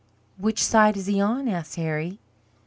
[0.37, 2.17] "Which side is he on?" asked Harry.